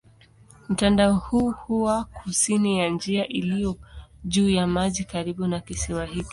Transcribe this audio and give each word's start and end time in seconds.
Mtandao 0.69 1.13
huu 1.15 1.51
huwa 1.51 2.03
kusini 2.05 2.79
ya 2.79 2.89
njia 2.89 3.27
iliyo 3.27 3.75
juu 4.23 4.49
ya 4.49 4.67
maji 4.67 5.03
karibu 5.03 5.47
na 5.47 5.59
kisiwa 5.59 6.05
hiki. 6.05 6.29